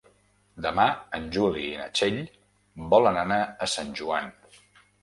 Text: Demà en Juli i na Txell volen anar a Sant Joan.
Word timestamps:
Demà 0.65 0.85
en 1.17 1.27
Juli 1.35 1.67
i 1.73 1.77
na 1.83 1.87
Txell 1.99 2.19
volen 2.95 3.25
anar 3.27 3.41
a 3.45 3.71
Sant 3.79 3.95
Joan. 4.03 4.35